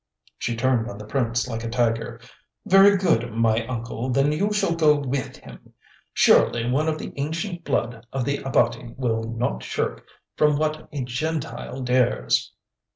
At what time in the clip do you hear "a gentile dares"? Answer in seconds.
10.91-12.51